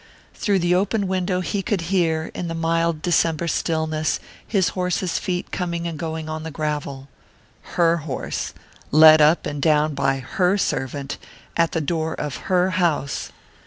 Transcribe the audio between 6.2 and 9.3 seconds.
on the gravel. Her horse, led